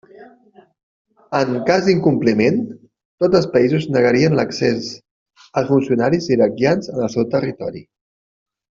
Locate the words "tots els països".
3.25-3.87